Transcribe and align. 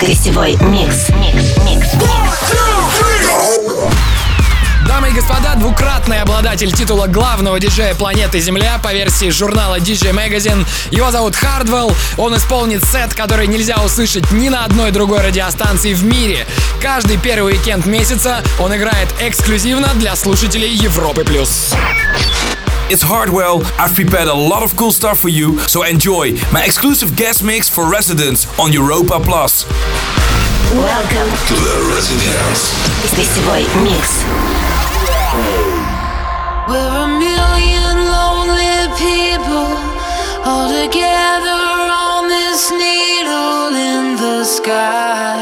Гостевой 0.00 0.56
микс. 0.60 1.08
Микс. 1.08 1.56
Микс. 1.64 1.88
Дамы 4.86 5.08
и 5.08 5.12
господа, 5.12 5.56
двукратный 5.56 6.20
обладатель 6.20 6.70
титула 6.70 7.08
главного 7.08 7.58
диджея 7.58 7.96
планеты 7.96 8.38
Земля 8.38 8.78
по 8.80 8.92
версии 8.94 9.30
журнала 9.30 9.80
DJ 9.80 10.12
Magazine. 10.12 10.64
Его 10.92 11.10
зовут 11.10 11.34
Hardwell. 11.34 11.92
Он 12.16 12.36
исполнит 12.36 12.84
сет, 12.84 13.14
который 13.14 13.48
нельзя 13.48 13.82
услышать 13.84 14.30
ни 14.30 14.48
на 14.48 14.64
одной 14.64 14.92
другой 14.92 15.22
радиостанции 15.22 15.92
в 15.92 16.04
мире. 16.04 16.46
Каждый 16.80 17.16
первый 17.16 17.54
уикенд 17.54 17.86
месяца 17.86 18.44
он 18.60 18.76
играет 18.76 19.08
эксклюзивно 19.18 19.88
для 19.94 20.14
слушателей 20.14 20.72
Европы+. 20.72 21.24
плюс. 21.24 21.74
It's 22.90 23.00
Hardwell. 23.00 23.64
I've 23.80 23.94
prepared 23.94 24.28
a 24.28 24.34
lot 24.34 24.62
of 24.62 24.76
cool 24.76 24.92
stuff 24.92 25.18
for 25.18 25.30
you, 25.30 25.58
so 25.60 25.84
enjoy 25.84 26.32
my 26.52 26.64
exclusive 26.64 27.16
guest 27.16 27.42
mix 27.42 27.66
for 27.66 27.90
ResiDANCE 27.90 28.44
on 28.58 28.74
Europa 28.74 29.18
Plus. 29.24 29.64
Welcome 30.68 31.32
to 31.48 31.54
the 31.64 31.76
residence. 31.96 32.76
It's 33.00 33.16
Beastie 33.16 33.40
Boy 33.48 33.64
Mix. 33.80 34.20
We're 36.68 36.92
a 36.92 37.08
million 37.08 37.96
lonely 38.04 38.76
people 39.00 39.80
all 40.44 40.68
together 40.68 41.64
on 41.88 42.28
this 42.28 42.70
needle 42.70 43.72
in 43.80 44.16
the 44.20 44.44
sky. 44.44 45.40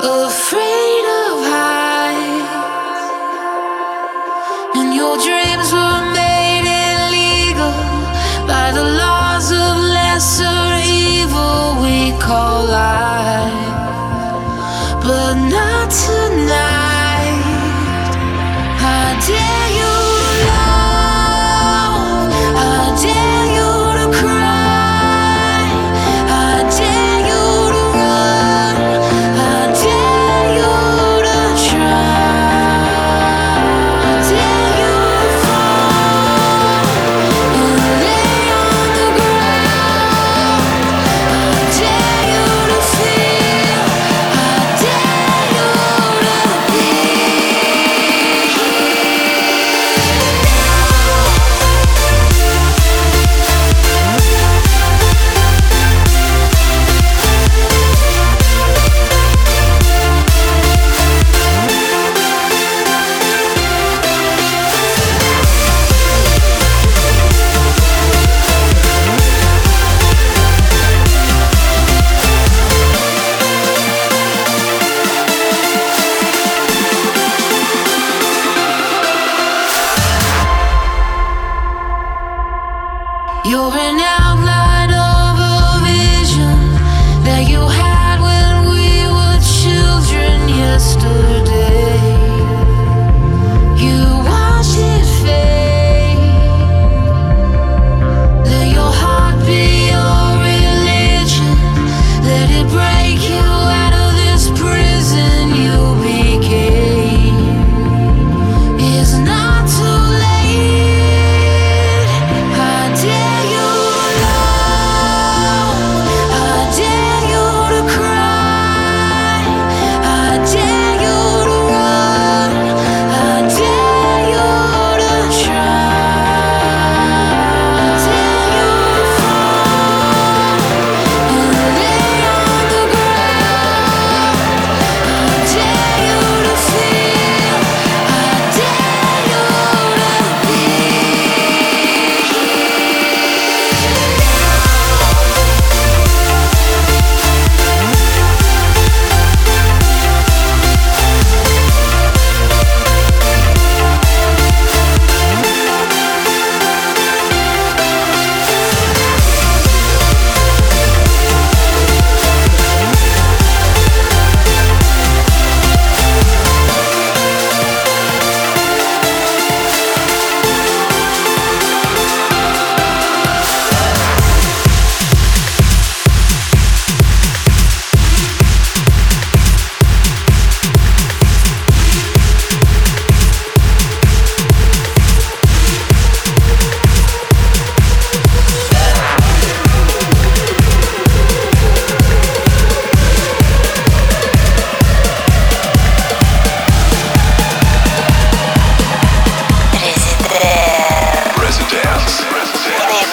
Afraid. 0.00 0.89
Lesser 10.20 10.82
evil 10.86 11.80
we 11.80 12.12
call 12.18 12.66
life, 12.66 13.72
but 15.02 15.34
not 15.48 15.90
tonight. 15.90 16.79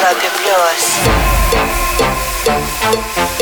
Chuck 0.08 0.24
and 0.24 0.32
Blues. 3.20 3.37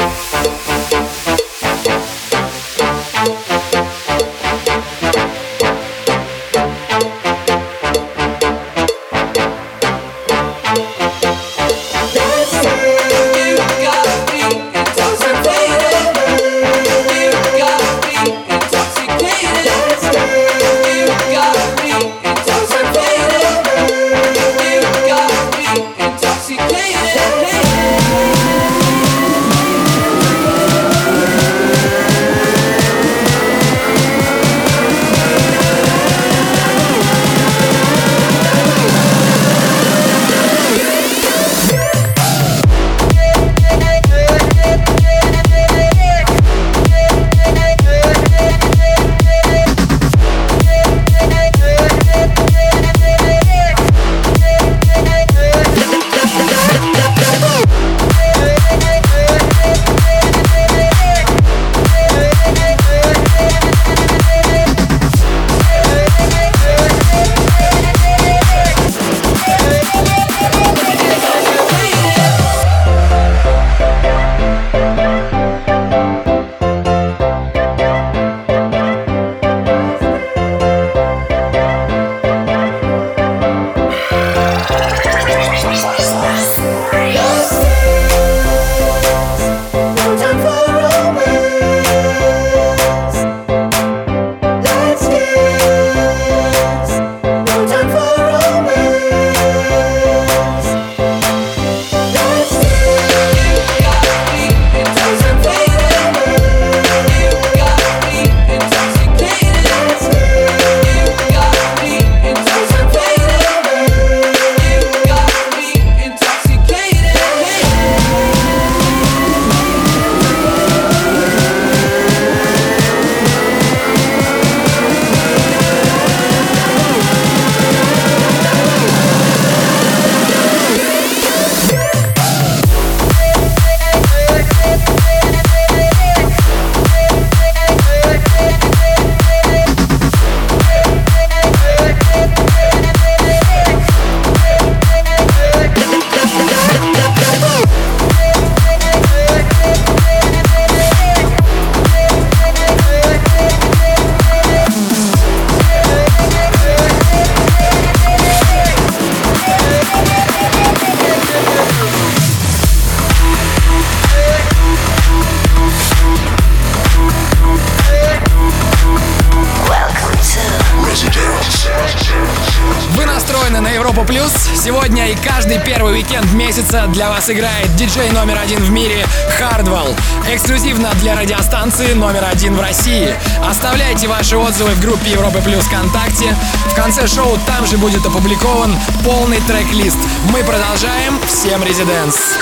Европа 173.95 174.11
Плюс. 174.11 174.33
Сегодня 174.61 175.09
и 175.09 175.15
каждый 175.15 175.57
первый 175.59 175.93
уикенд 175.93 176.33
месяца 176.33 176.85
для 176.87 177.09
вас 177.09 177.29
играет 177.29 177.73
диджей 177.77 178.11
номер 178.11 178.37
один 178.43 178.61
в 178.61 178.69
мире 178.69 179.05
Hardwell. 179.39 179.95
Эксклюзивно 180.29 180.89
для 180.95 181.15
радиостанции 181.15 181.93
номер 181.93 182.25
один 182.29 182.55
в 182.55 182.59
России. 182.59 183.15
Оставляйте 183.49 184.09
ваши 184.09 184.35
отзывы 184.35 184.71
в 184.71 184.81
группе 184.81 185.11
Европа 185.11 185.39
Плюс 185.39 185.63
ВКонтакте. 185.63 186.35
В 186.71 186.75
конце 186.75 187.07
шоу 187.07 187.39
там 187.47 187.65
же 187.67 187.77
будет 187.77 188.05
опубликован 188.05 188.75
полный 189.05 189.39
трек-лист. 189.47 189.97
Мы 190.33 190.43
продолжаем. 190.43 191.17
Всем 191.27 191.63
резиденс. 191.63 192.35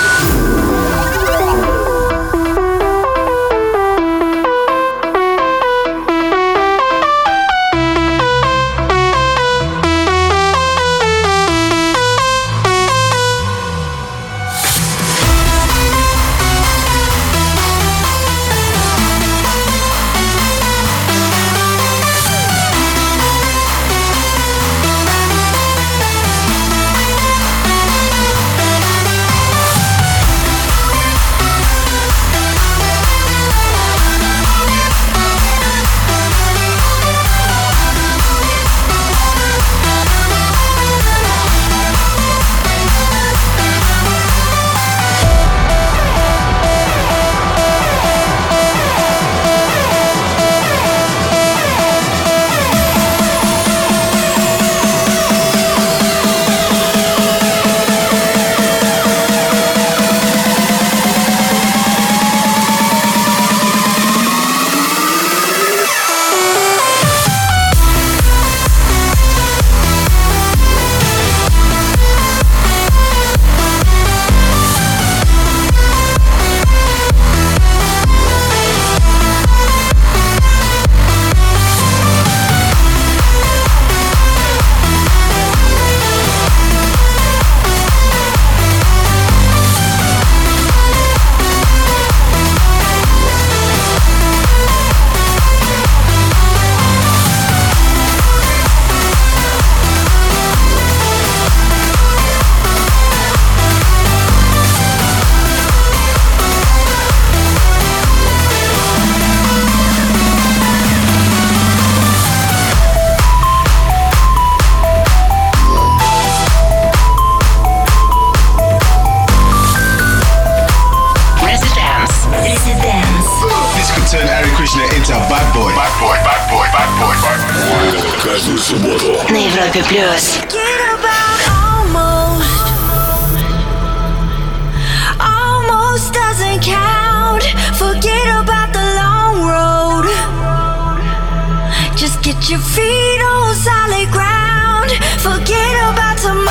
Get 142.24 142.48
your 142.48 142.58
feet 142.58 143.20
on 143.20 143.54
solid 143.54 144.10
ground. 144.10 144.90
Forget 145.20 145.92
about 145.92 146.16
tomorrow. 146.16 146.43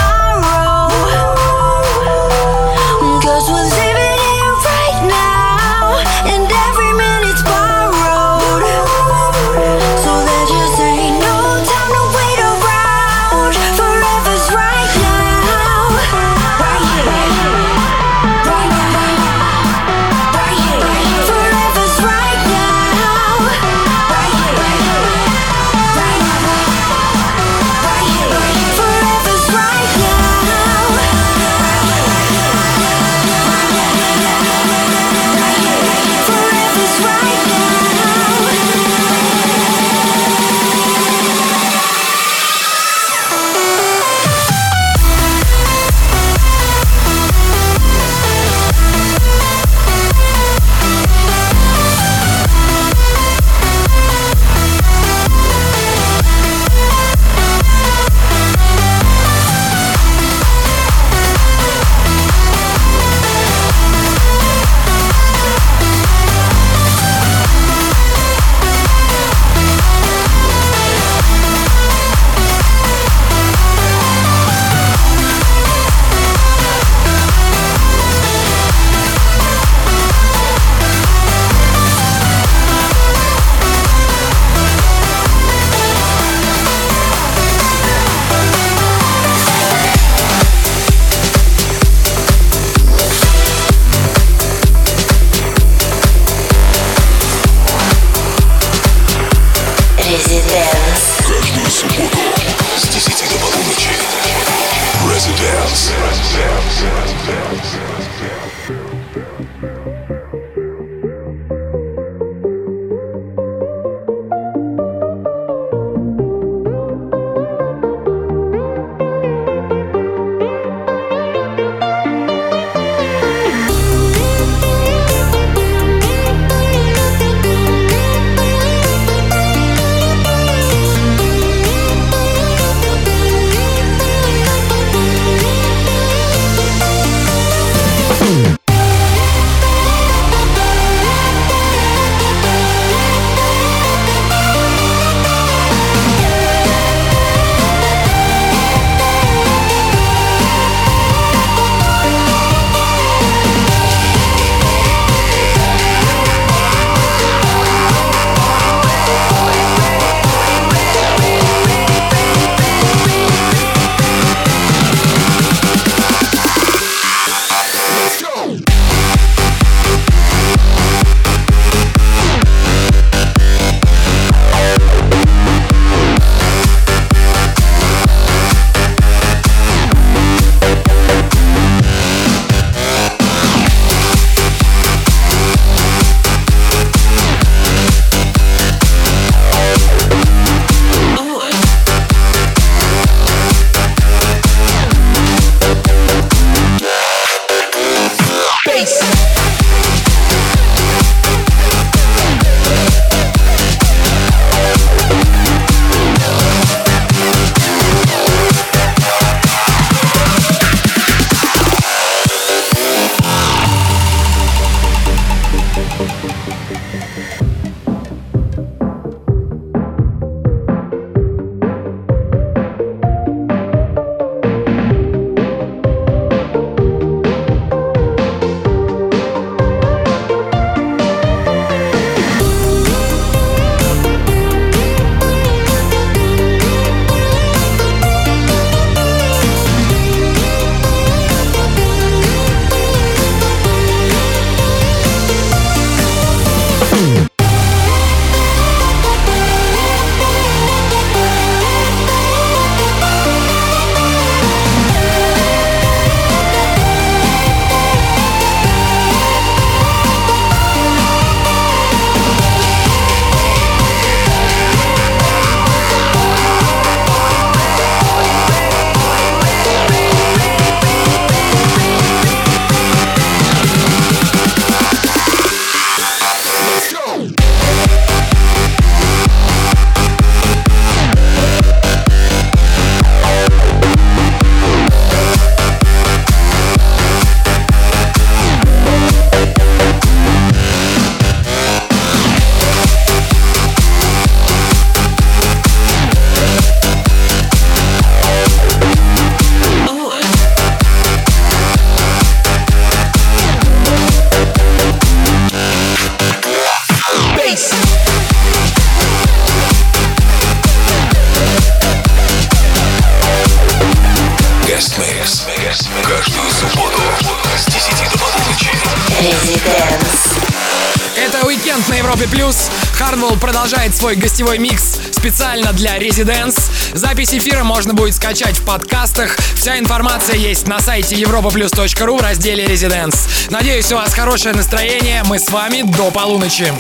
Свой 324.14 324.22
гостевой 324.22 324.58
микс 324.60 325.00
специально 325.12 325.74
для 325.74 325.98
Residents. 325.98 326.60
Запись 326.94 327.34
эфира 327.34 327.64
можно 327.64 327.94
будет 327.94 328.14
скачать 328.14 328.58
в 328.58 328.64
подкастах. 328.64 329.36
Вся 329.56 329.80
информация 329.80 330.36
есть 330.36 330.68
на 330.68 330.80
сайте 330.80 331.16
europaplus.ru 331.16 332.18
в 332.18 332.22
разделе 332.22 332.66
Residents. 332.66 333.18
Надеюсь, 333.50 333.92
у 333.92 333.96
вас 333.96 334.14
хорошее 334.14 334.54
настроение. 334.54 335.24
Мы 335.26 335.40
с 335.40 335.50
вами 335.50 335.82
до 335.98 336.12
полуночи. 336.12 336.72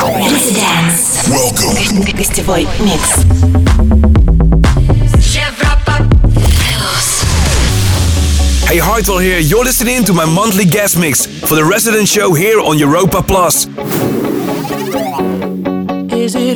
Residents. 0.00 1.28
Welcome. 1.28 2.16
Гостевой 2.16 2.66
микс. 2.80 3.14
Hey 8.68 8.80
Hartwell 8.80 9.18
here, 9.18 9.38
you're 9.38 9.64
listening 9.64 10.04
to 10.04 10.12
my 10.12 10.26
monthly 10.26 10.66
guest 10.66 10.98
mix 10.98 11.24
for 11.24 11.54
the 11.54 11.64
resident 11.64 12.06
show 12.06 12.34
here 12.34 12.60
on 12.60 12.76
Europa 12.78 13.22
Plus. 13.22 13.66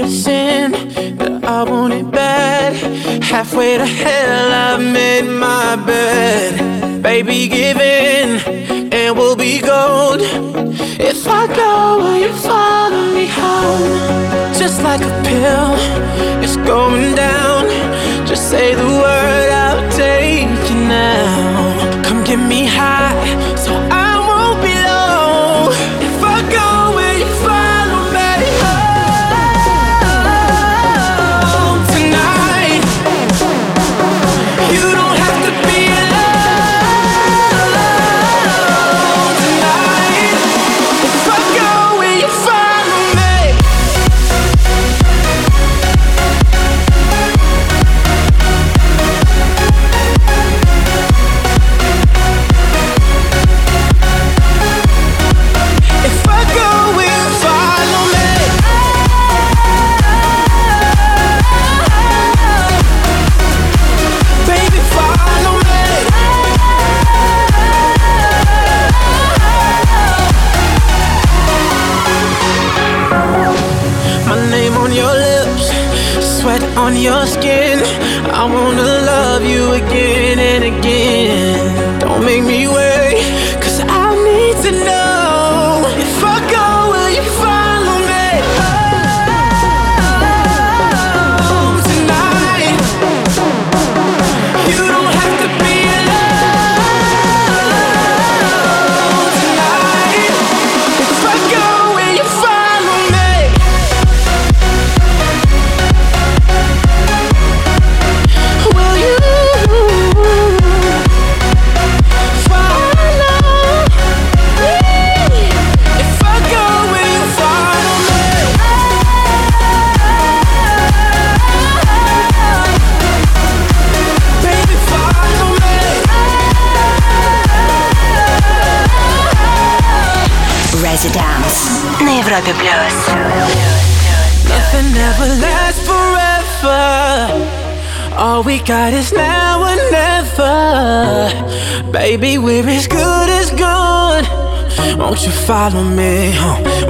That 0.02 1.44
I 1.44 1.62
want 1.62 1.94
it 1.94 2.10
bad? 2.10 2.74
Halfway 3.22 3.78
to 3.78 3.86
hell, 3.86 4.50
I've 4.52 4.80
made 4.80 5.22
my 5.22 5.76
bed. 5.76 7.02
Baby, 7.02 7.46
give 7.48 7.78
in, 7.78 8.40
and 8.92 9.16
we'll 9.16 9.36
be 9.36 9.60
gold. 9.60 10.20
If 10.98 11.26
I 11.28 11.46
go, 11.46 11.98
will 12.02 12.18
you 12.18 12.32
follow 12.32 13.14
me 13.14 13.26
home? 13.26 14.54
Just 14.58 14.82
like 14.82 15.02
a 15.02 15.22
pill, 15.22 15.76
it's 16.42 16.56
going 16.56 17.14
down. 17.14 17.68
Just 18.26 18.50
say 18.50 18.74
the 18.74 18.84
word, 18.84 19.50
I'll 19.50 19.88
take 19.92 20.50
you 20.68 20.76
now. 20.76 22.02
Come 22.02 22.24
get 22.24 22.38
me 22.38 22.66
high, 22.66 23.11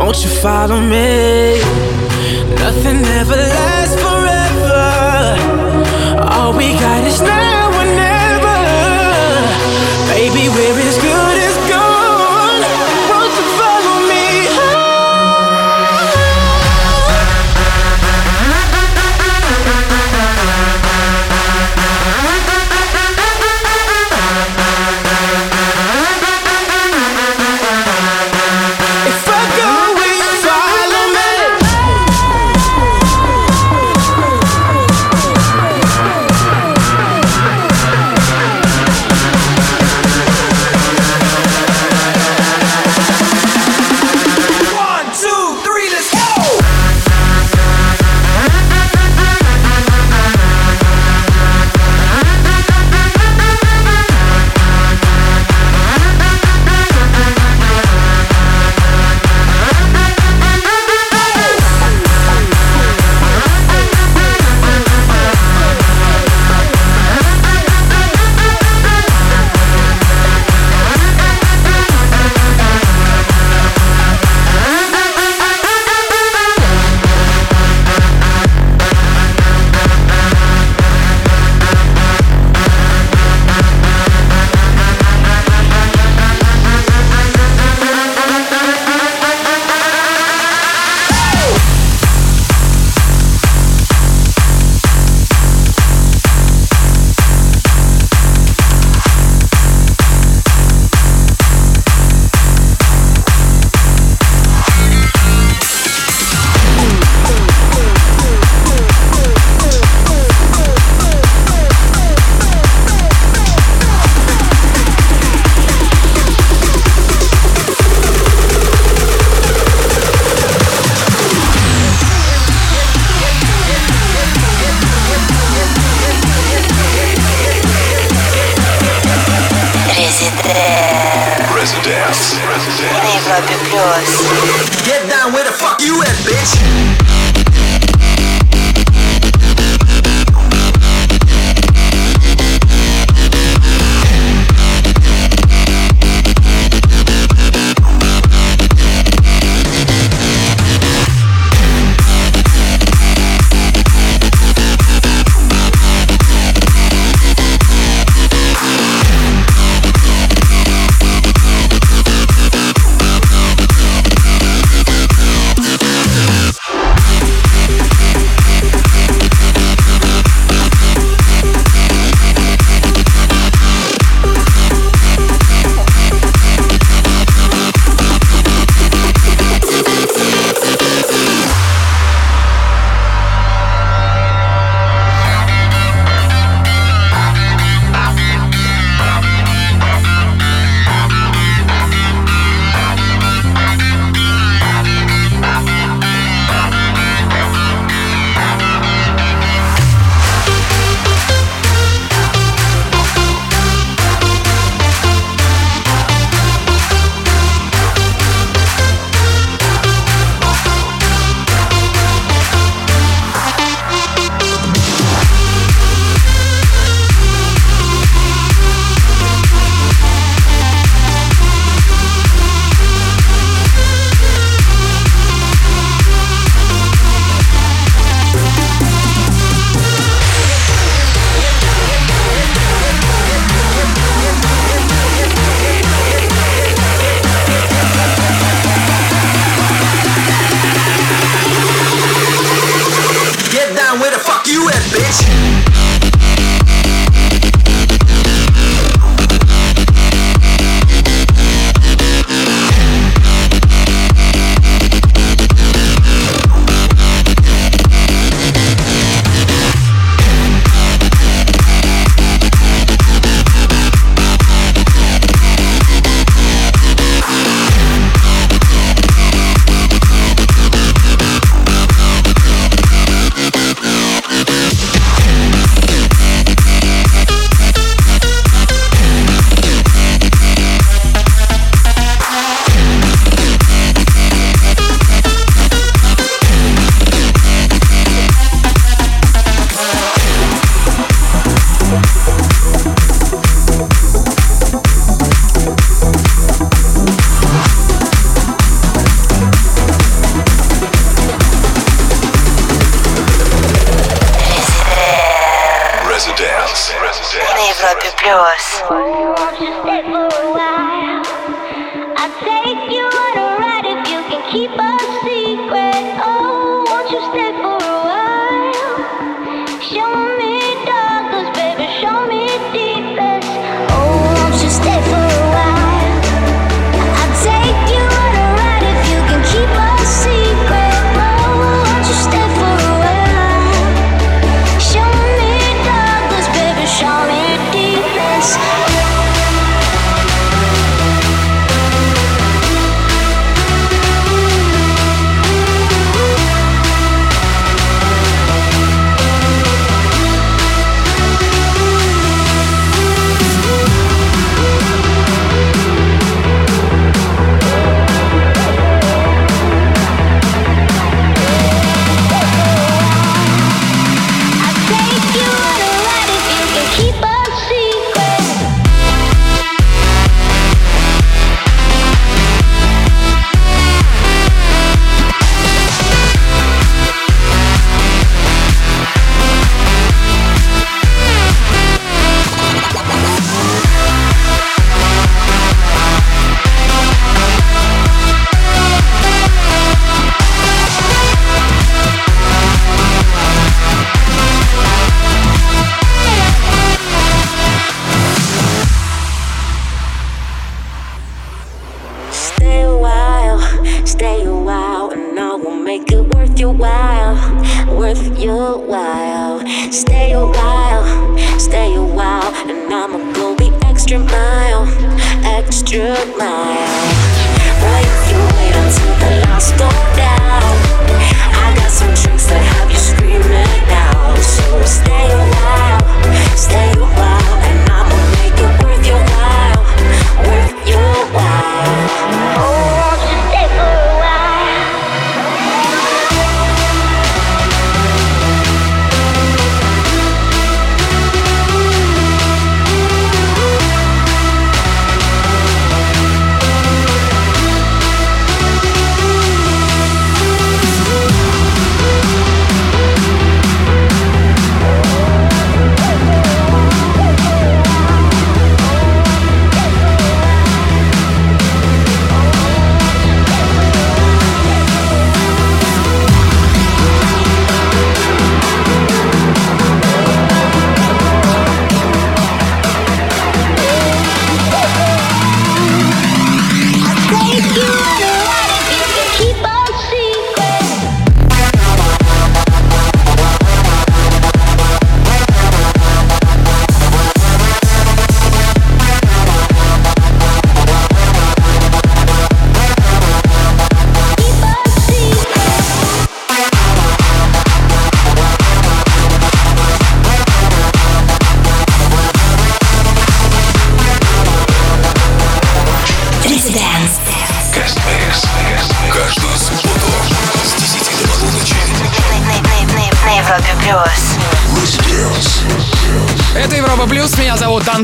Won't 0.03 0.25
you 0.25 0.31
follow 0.31 0.81
me? 0.81 1.61
Nothing 2.57 3.05
ever 3.21 3.37
lasts 3.37 3.95
forever. 4.03 5.39
All 6.29 6.53
we 6.57 6.73
got 6.73 7.07
is 7.07 7.21
now. 7.21 7.62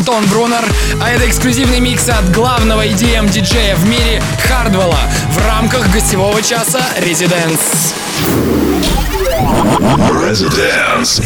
Антон 0.09 0.25
Брунер, 0.27 0.65
а 1.03 1.11
это 1.11 1.29
эксклюзивный 1.29 1.81
микс 1.81 2.09
от 2.09 2.31
главного 2.31 2.87
EDM-диджея 2.87 3.75
в 3.77 3.89
мире 3.89 4.23
Хардвелла 4.47 4.99
в 5.31 5.47
рамках 5.47 5.93
гостевого 5.93 6.41
часа 6.41 6.81
Residence. 7.01 7.95
Residence. 10.13 11.23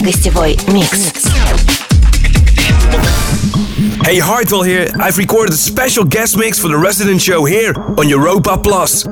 Гостевой 0.00 0.58
микс. 0.68 1.12
Hey, 4.04 4.18
Hardwell 4.18 4.62
here. 4.62 4.90
I've 5.00 5.16
recorded 5.16 5.54
a 5.54 5.56
special 5.56 6.04
guest 6.04 6.36
mix 6.36 6.58
for 6.58 6.68
the 6.68 6.76
Resident 6.76 7.20
Show 7.20 7.44
here 7.44 7.72
on 7.96 8.08
Europa 8.08 8.58
Plus. 8.58 9.06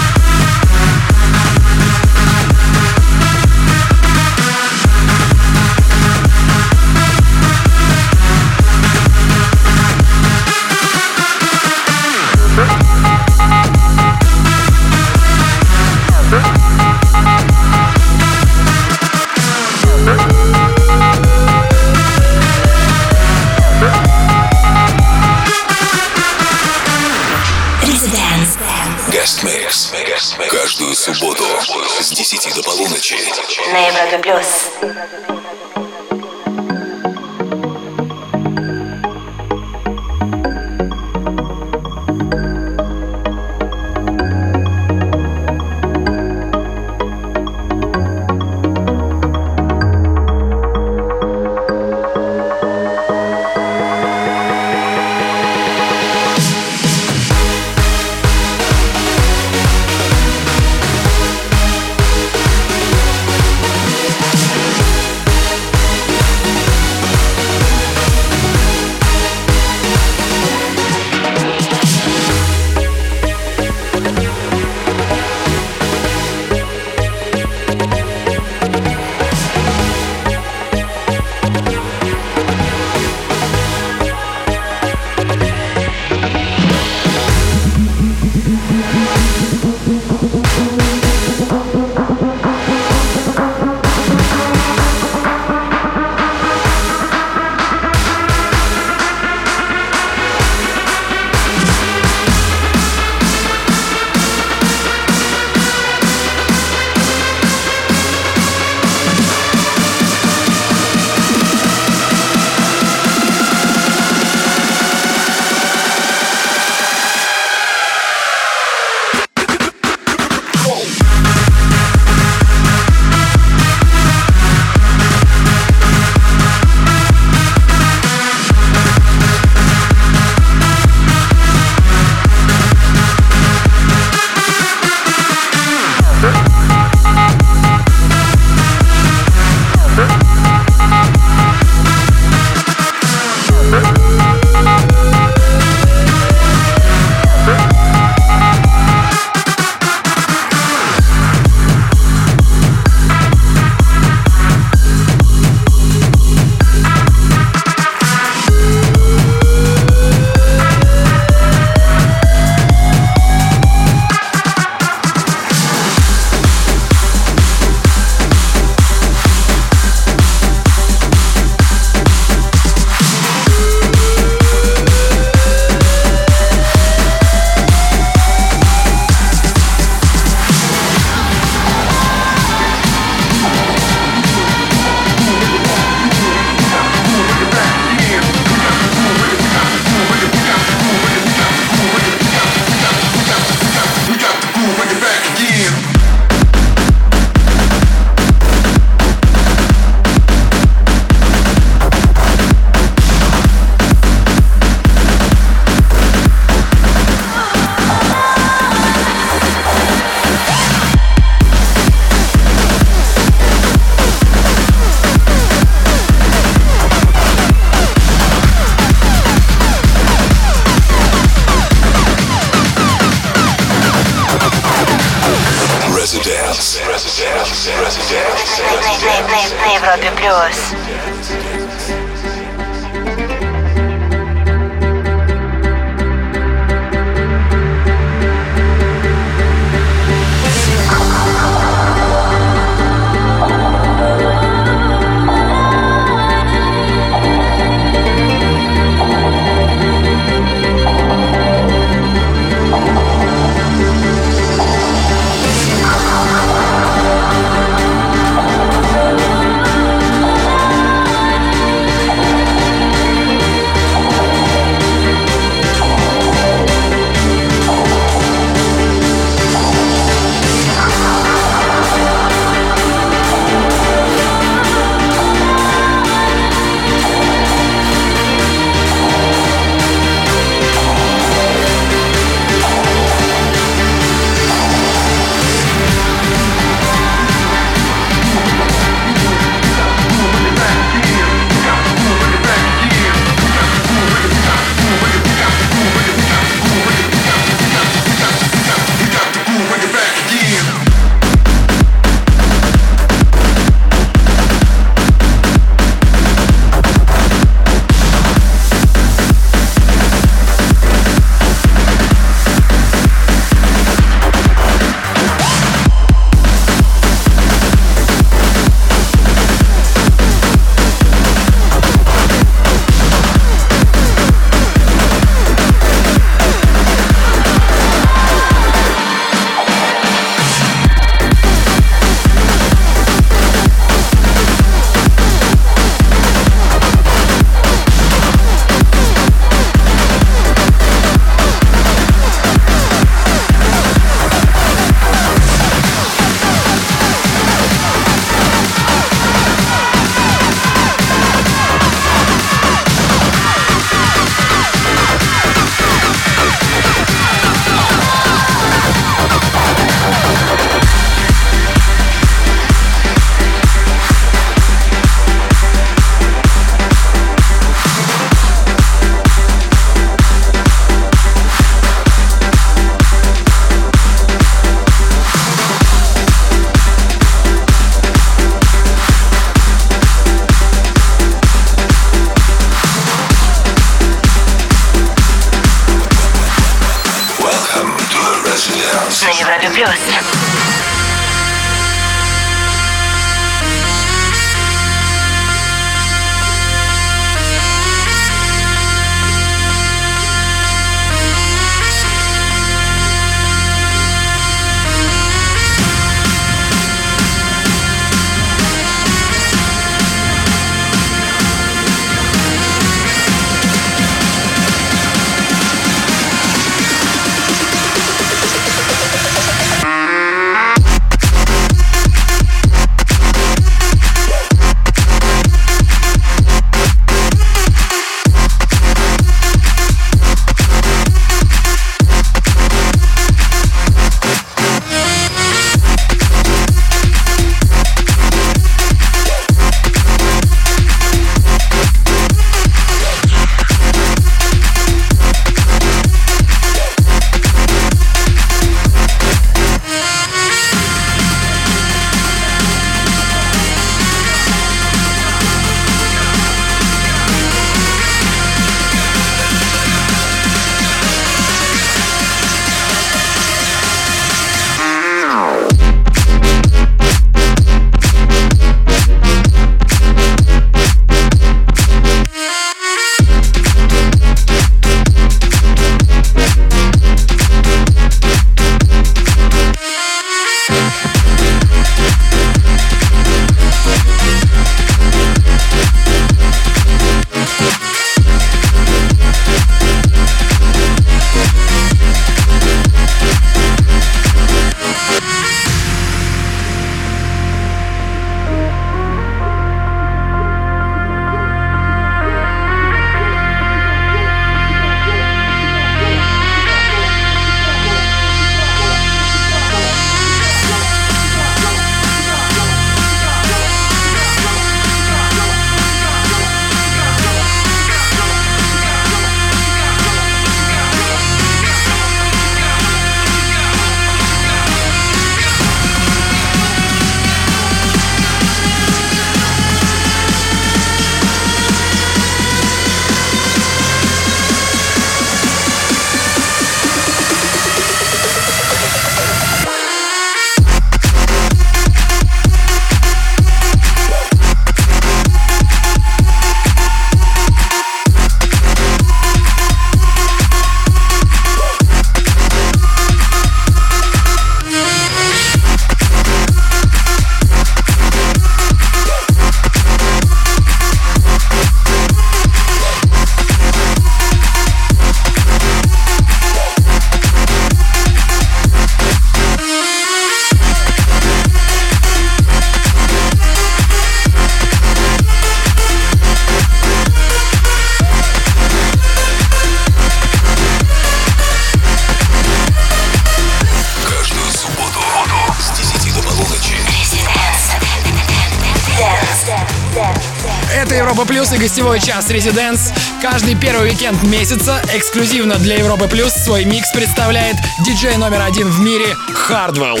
Плюс 591.46 591.60
и 591.60 591.62
гостевой 591.62 592.00
час 592.00 592.28
Резиденс. 592.30 592.92
Каждый 593.22 593.54
первый 593.54 593.90
уикенд 593.90 594.20
месяца 594.24 594.82
эксклюзивно 594.92 595.54
для 595.56 595.76
Европы 595.76 596.08
Плюс 596.08 596.32
свой 596.32 596.64
микс 596.64 596.90
представляет 596.90 597.54
диджей 597.84 598.16
номер 598.16 598.42
один 598.42 598.68
в 598.68 598.80
мире 598.80 599.14
Хардвелл. 599.32 600.00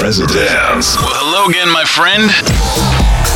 Residence. 0.00 0.96
Hello 0.96 1.46
again, 1.46 1.68
my 1.68 1.84
friend. 1.84 2.30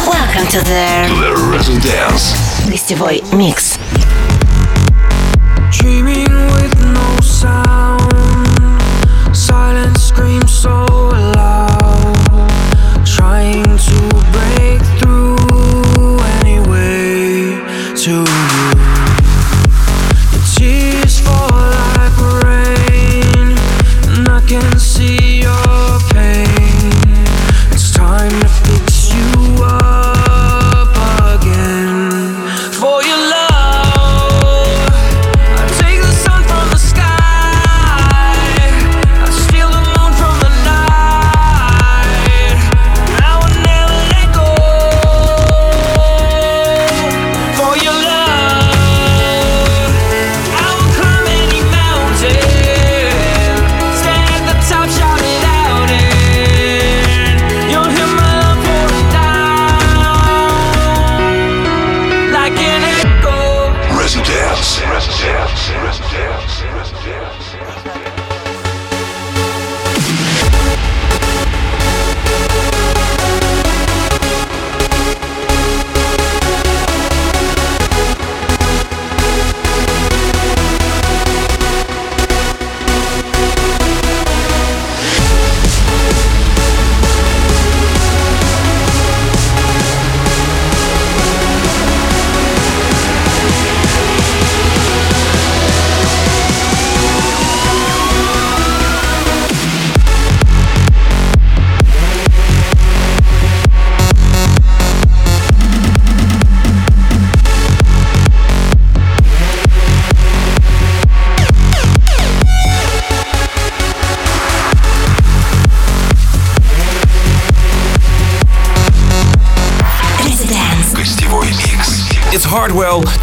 Welcome 0.07 0.47
to 0.49 0.65
the, 0.65 1.09
the 1.21 1.35
Residence. 1.51 2.35
Гостевой 2.71 3.23
микс. 3.33 3.72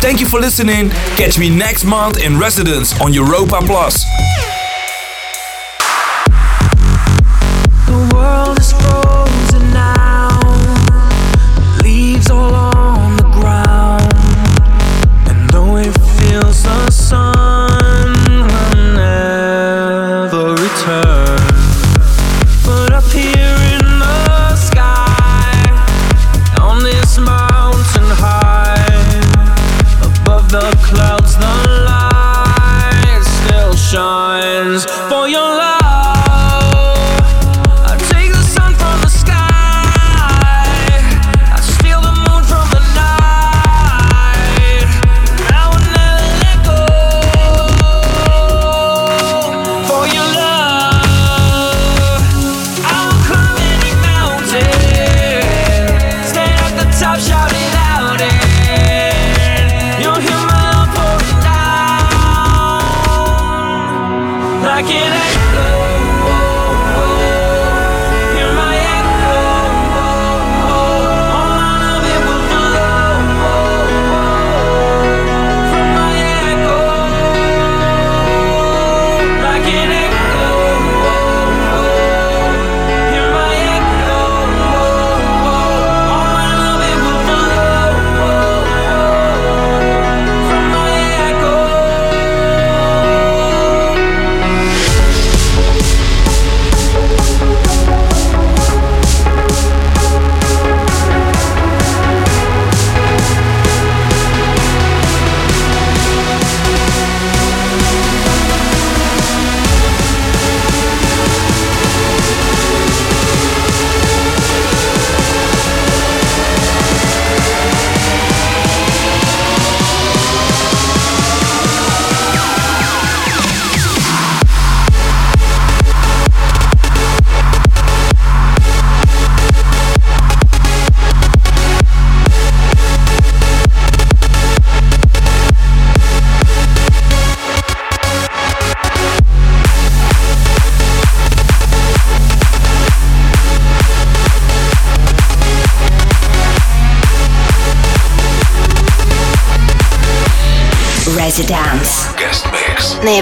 Thank 0.02 0.22
you 0.22 0.26
for 0.28 0.40
listening. 0.40 0.90
Catch 1.18 1.38
me 1.38 1.50
next 1.50 1.84
month 1.84 2.24
in 2.24 2.40
residence 2.40 3.00
on 3.02 3.14
Europa 3.14 3.60
Plus. 3.66 4.06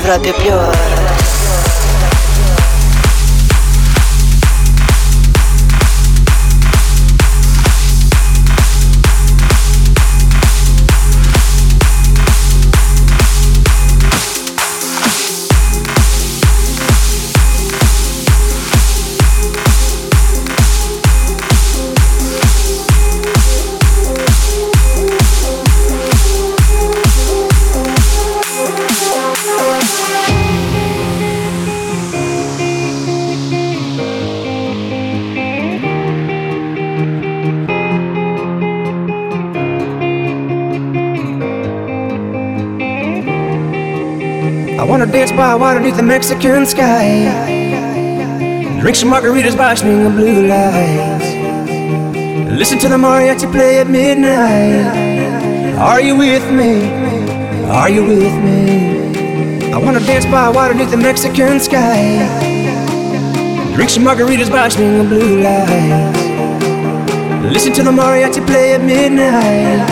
Radio 0.07 0.31
Pure. 0.35 0.96
By 45.37 45.53
water 45.53 45.79
beneath 45.79 45.95
the 45.97 46.01
Mexican 46.01 46.65
sky. 46.65 47.29
Drink 48.81 48.95
some 48.95 49.11
margaritas 49.11 49.55
by 49.55 49.75
swinging 49.75 50.15
blue 50.15 50.47
lights. 50.47 51.29
Listen 52.51 52.79
to 52.79 52.89
the 52.89 52.97
mariachi 52.97 53.49
play 53.51 53.79
at 53.79 53.87
midnight. 53.87 55.77
Are 55.77 56.01
you 56.01 56.17
with 56.17 56.43
me? 56.51 56.89
Are 57.69 57.87
you 57.87 58.03
with 58.03 58.33
me? 58.43 59.71
I 59.71 59.77
wanna 59.77 59.99
dance 59.99 60.25
by 60.25 60.49
water 60.49 60.73
beneath 60.73 60.89
the 60.89 60.97
Mexican 60.97 61.59
sky. 61.59 62.25
Drink 63.75 63.91
some 63.91 64.05
margaritas 64.05 64.49
by 64.49 64.69
swinging 64.69 65.07
blue 65.07 65.43
lights. 65.43 66.23
Listen 67.53 67.73
to 67.73 67.83
the 67.83 67.91
mariachi 67.91 68.45
play 68.47 68.73
at 68.73 68.81
midnight. 68.81 69.85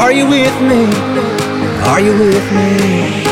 Are 0.00 0.12
you 0.12 0.28
with 0.28 0.56
me? 0.62 0.86
Are 1.90 1.98
you 1.98 2.12
with 2.16 2.52
me? 2.52 3.23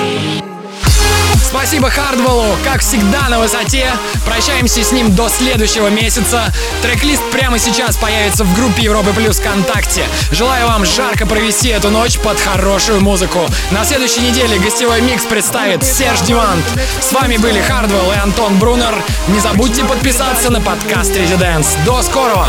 Спасибо 1.62 1.90
Хардвеллу, 1.90 2.56
как 2.64 2.80
всегда 2.80 3.28
на 3.28 3.38
высоте. 3.38 3.92
Прощаемся 4.26 4.82
с 4.82 4.90
ним 4.90 5.14
до 5.14 5.28
следующего 5.28 5.86
месяца. 5.90 6.52
Трек-лист 6.82 7.22
прямо 7.30 7.56
сейчас 7.56 7.96
появится 7.96 8.42
в 8.42 8.52
группе 8.56 8.82
Европы 8.82 9.12
Плюс 9.12 9.38
ВКонтакте. 9.38 10.04
Желаю 10.32 10.66
вам 10.66 10.84
жарко 10.84 11.24
провести 11.24 11.68
эту 11.68 11.90
ночь 11.90 12.18
под 12.18 12.40
хорошую 12.40 13.00
музыку. 13.00 13.48
На 13.70 13.84
следующей 13.84 14.22
неделе 14.22 14.58
гостевой 14.58 15.02
микс 15.02 15.22
представит 15.22 15.84
Серж 15.84 16.22
Дивант. 16.22 16.64
С 17.00 17.12
вами 17.12 17.36
были 17.36 17.60
Хардвелл 17.60 18.10
и 18.10 18.16
Антон 18.16 18.58
Брунер. 18.58 19.00
Не 19.28 19.38
забудьте 19.38 19.84
подписаться 19.84 20.50
на 20.50 20.60
подкаст 20.60 21.16
Резиденс. 21.16 21.76
До 21.86 22.02
скорого! 22.02 22.48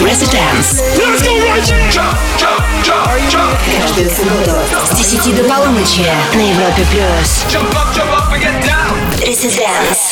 Residence. 0.00 0.82
Каждую 3.80 4.10
субботу 4.10 4.52
с 4.84 4.96
10 4.96 5.36
до 5.36 5.44
полуночи 5.44 6.06
на 6.34 6.40
Европе 6.40 6.86
плюс. 6.90 7.44
This 9.24 9.44
is 9.44 9.56
dance. 9.56 10.11